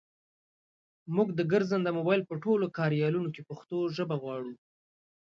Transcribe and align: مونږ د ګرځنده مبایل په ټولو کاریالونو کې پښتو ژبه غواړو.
مونږ 1.15 1.29
د 1.35 1.39
ګرځنده 1.51 1.91
مبایل 1.97 2.21
په 2.27 2.35
ټولو 2.43 2.65
کاریالونو 2.77 3.29
کې 3.35 3.47
پښتو 3.49 3.77
ژبه 3.95 4.15
غواړو. 4.21 4.51